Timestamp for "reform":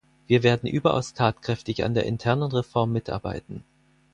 2.51-2.91